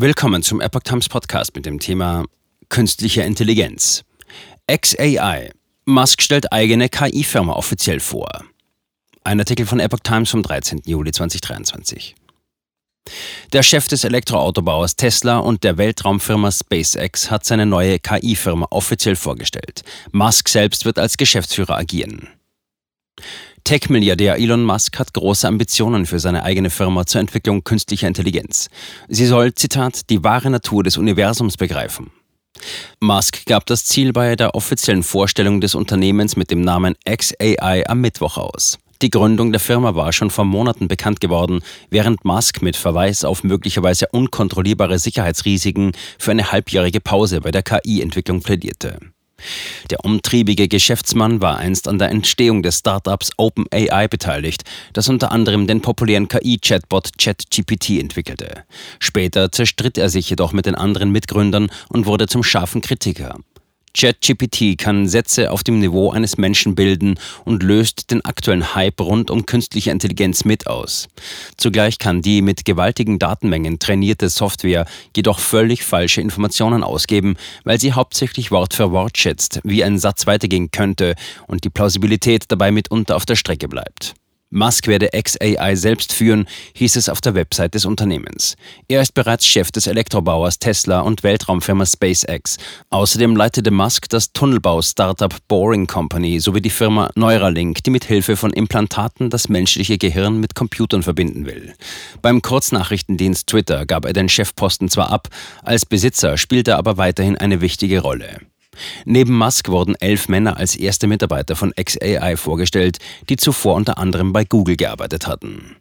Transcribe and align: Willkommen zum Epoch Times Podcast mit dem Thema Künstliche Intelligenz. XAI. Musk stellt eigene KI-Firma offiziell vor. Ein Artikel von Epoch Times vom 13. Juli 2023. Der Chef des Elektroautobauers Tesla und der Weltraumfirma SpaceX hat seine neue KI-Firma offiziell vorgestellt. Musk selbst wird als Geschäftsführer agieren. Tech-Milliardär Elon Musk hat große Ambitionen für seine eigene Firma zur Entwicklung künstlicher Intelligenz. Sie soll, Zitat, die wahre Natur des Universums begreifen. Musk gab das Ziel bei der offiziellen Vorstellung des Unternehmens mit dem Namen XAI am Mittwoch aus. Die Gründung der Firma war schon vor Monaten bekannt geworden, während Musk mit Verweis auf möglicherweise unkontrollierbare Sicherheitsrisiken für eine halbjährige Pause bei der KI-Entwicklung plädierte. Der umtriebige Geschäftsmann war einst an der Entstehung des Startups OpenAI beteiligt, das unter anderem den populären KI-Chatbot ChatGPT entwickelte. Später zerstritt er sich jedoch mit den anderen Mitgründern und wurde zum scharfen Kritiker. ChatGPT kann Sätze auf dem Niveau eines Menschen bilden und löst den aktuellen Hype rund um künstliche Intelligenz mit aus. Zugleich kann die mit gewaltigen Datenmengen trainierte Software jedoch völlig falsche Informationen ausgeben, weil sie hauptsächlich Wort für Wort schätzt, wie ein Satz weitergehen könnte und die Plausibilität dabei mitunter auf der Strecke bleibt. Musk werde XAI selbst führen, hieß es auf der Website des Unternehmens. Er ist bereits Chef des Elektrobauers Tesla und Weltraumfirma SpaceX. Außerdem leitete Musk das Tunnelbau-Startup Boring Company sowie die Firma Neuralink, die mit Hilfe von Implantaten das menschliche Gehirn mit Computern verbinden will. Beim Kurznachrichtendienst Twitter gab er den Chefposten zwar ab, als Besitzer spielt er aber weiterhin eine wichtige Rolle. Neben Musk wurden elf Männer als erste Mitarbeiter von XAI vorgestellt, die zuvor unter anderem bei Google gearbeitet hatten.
Willkommen 0.00 0.44
zum 0.44 0.60
Epoch 0.60 0.84
Times 0.84 1.08
Podcast 1.08 1.56
mit 1.56 1.66
dem 1.66 1.80
Thema 1.80 2.24
Künstliche 2.68 3.22
Intelligenz. 3.22 4.04
XAI. 4.70 5.50
Musk 5.86 6.22
stellt 6.22 6.52
eigene 6.52 6.88
KI-Firma 6.88 7.54
offiziell 7.54 7.98
vor. 7.98 8.28
Ein 9.24 9.40
Artikel 9.40 9.66
von 9.66 9.80
Epoch 9.80 9.98
Times 9.98 10.30
vom 10.30 10.44
13. 10.44 10.82
Juli 10.86 11.10
2023. 11.10 12.14
Der 13.52 13.64
Chef 13.64 13.88
des 13.88 14.04
Elektroautobauers 14.04 14.94
Tesla 14.94 15.38
und 15.38 15.64
der 15.64 15.78
Weltraumfirma 15.78 16.52
SpaceX 16.52 17.28
hat 17.28 17.44
seine 17.44 17.66
neue 17.66 17.98
KI-Firma 17.98 18.68
offiziell 18.70 19.16
vorgestellt. 19.16 19.82
Musk 20.12 20.48
selbst 20.48 20.84
wird 20.84 21.00
als 21.00 21.16
Geschäftsführer 21.16 21.76
agieren. 21.76 22.28
Tech-Milliardär 23.68 24.38
Elon 24.38 24.64
Musk 24.64 24.98
hat 24.98 25.12
große 25.12 25.46
Ambitionen 25.46 26.06
für 26.06 26.18
seine 26.18 26.42
eigene 26.42 26.70
Firma 26.70 27.04
zur 27.04 27.20
Entwicklung 27.20 27.64
künstlicher 27.64 28.08
Intelligenz. 28.08 28.70
Sie 29.08 29.26
soll, 29.26 29.52
Zitat, 29.52 30.08
die 30.08 30.24
wahre 30.24 30.48
Natur 30.48 30.84
des 30.84 30.96
Universums 30.96 31.58
begreifen. 31.58 32.10
Musk 32.98 33.44
gab 33.44 33.66
das 33.66 33.84
Ziel 33.84 34.14
bei 34.14 34.36
der 34.36 34.54
offiziellen 34.54 35.02
Vorstellung 35.02 35.60
des 35.60 35.74
Unternehmens 35.74 36.34
mit 36.34 36.50
dem 36.50 36.62
Namen 36.62 36.94
XAI 37.06 37.84
am 37.86 38.00
Mittwoch 38.00 38.38
aus. 38.38 38.78
Die 39.02 39.10
Gründung 39.10 39.52
der 39.52 39.60
Firma 39.60 39.94
war 39.94 40.14
schon 40.14 40.30
vor 40.30 40.46
Monaten 40.46 40.88
bekannt 40.88 41.20
geworden, 41.20 41.60
während 41.90 42.24
Musk 42.24 42.62
mit 42.62 42.74
Verweis 42.74 43.22
auf 43.22 43.44
möglicherweise 43.44 44.06
unkontrollierbare 44.10 44.98
Sicherheitsrisiken 44.98 45.92
für 46.18 46.30
eine 46.30 46.52
halbjährige 46.52 47.00
Pause 47.00 47.42
bei 47.42 47.50
der 47.50 47.62
KI-Entwicklung 47.62 48.40
plädierte. 48.40 48.98
Der 49.90 50.04
umtriebige 50.04 50.68
Geschäftsmann 50.68 51.40
war 51.40 51.58
einst 51.58 51.88
an 51.88 51.98
der 51.98 52.10
Entstehung 52.10 52.62
des 52.62 52.78
Startups 52.78 53.30
OpenAI 53.36 54.08
beteiligt, 54.08 54.64
das 54.92 55.08
unter 55.08 55.32
anderem 55.32 55.66
den 55.66 55.80
populären 55.80 56.28
KI-Chatbot 56.28 57.18
ChatGPT 57.18 57.90
entwickelte. 58.00 58.64
Später 58.98 59.50
zerstritt 59.52 59.98
er 59.98 60.08
sich 60.08 60.30
jedoch 60.30 60.52
mit 60.52 60.66
den 60.66 60.74
anderen 60.74 61.10
Mitgründern 61.10 61.70
und 61.88 62.06
wurde 62.06 62.26
zum 62.26 62.42
scharfen 62.42 62.80
Kritiker. 62.80 63.36
ChatGPT 63.98 64.78
kann 64.78 65.08
Sätze 65.08 65.50
auf 65.50 65.64
dem 65.64 65.80
Niveau 65.80 66.12
eines 66.12 66.38
Menschen 66.38 66.76
bilden 66.76 67.18
und 67.44 67.64
löst 67.64 68.12
den 68.12 68.24
aktuellen 68.24 68.76
Hype 68.76 69.00
rund 69.00 69.28
um 69.28 69.44
künstliche 69.44 69.90
Intelligenz 69.90 70.44
mit 70.44 70.68
aus. 70.68 71.08
Zugleich 71.56 71.98
kann 71.98 72.22
die 72.22 72.40
mit 72.40 72.64
gewaltigen 72.64 73.18
Datenmengen 73.18 73.80
trainierte 73.80 74.28
Software 74.28 74.86
jedoch 75.16 75.40
völlig 75.40 75.82
falsche 75.82 76.20
Informationen 76.20 76.84
ausgeben, 76.84 77.34
weil 77.64 77.80
sie 77.80 77.92
hauptsächlich 77.92 78.52
Wort 78.52 78.72
für 78.72 78.92
Wort 78.92 79.18
schätzt, 79.18 79.58
wie 79.64 79.82
ein 79.82 79.98
Satz 79.98 80.28
weitergehen 80.28 80.70
könnte 80.70 81.16
und 81.48 81.64
die 81.64 81.70
Plausibilität 81.70 82.44
dabei 82.46 82.70
mitunter 82.70 83.16
auf 83.16 83.26
der 83.26 83.34
Strecke 83.34 83.66
bleibt. 83.66 84.14
Musk 84.50 84.86
werde 84.86 85.10
XAI 85.12 85.76
selbst 85.76 86.12
führen, 86.12 86.48
hieß 86.72 86.96
es 86.96 87.10
auf 87.10 87.20
der 87.20 87.34
Website 87.34 87.74
des 87.74 87.84
Unternehmens. 87.84 88.56
Er 88.88 89.02
ist 89.02 89.12
bereits 89.12 89.46
Chef 89.46 89.70
des 89.70 89.86
Elektrobauers 89.86 90.58
Tesla 90.58 91.00
und 91.00 91.22
Weltraumfirma 91.22 91.84
SpaceX. 91.84 92.56
Außerdem 92.88 93.36
leitete 93.36 93.70
Musk 93.70 94.08
das 94.08 94.32
Tunnelbau-Startup 94.32 95.34
Boring 95.48 95.86
Company 95.86 96.40
sowie 96.40 96.62
die 96.62 96.70
Firma 96.70 97.10
Neuralink, 97.14 97.82
die 97.84 97.90
mit 97.90 98.06
Hilfe 98.06 98.36
von 98.36 98.52
Implantaten 98.52 99.28
das 99.28 99.50
menschliche 99.50 99.98
Gehirn 99.98 100.40
mit 100.40 100.54
Computern 100.54 101.02
verbinden 101.02 101.44
will. 101.44 101.74
Beim 102.22 102.40
Kurznachrichtendienst 102.40 103.48
Twitter 103.48 103.84
gab 103.84 104.06
er 104.06 104.14
den 104.14 104.30
Chefposten 104.30 104.88
zwar 104.88 105.10
ab, 105.10 105.28
als 105.62 105.84
Besitzer 105.84 106.38
spielt 106.38 106.68
er 106.68 106.78
aber 106.78 106.96
weiterhin 106.96 107.36
eine 107.36 107.60
wichtige 107.60 108.00
Rolle. 108.00 108.40
Neben 109.04 109.36
Musk 109.36 109.68
wurden 109.68 109.94
elf 109.96 110.28
Männer 110.28 110.56
als 110.56 110.76
erste 110.76 111.06
Mitarbeiter 111.06 111.56
von 111.56 111.72
XAI 111.72 112.36
vorgestellt, 112.36 112.98
die 113.28 113.36
zuvor 113.36 113.74
unter 113.74 113.98
anderem 113.98 114.32
bei 114.32 114.44
Google 114.44 114.76
gearbeitet 114.76 115.26
hatten. 115.26 115.76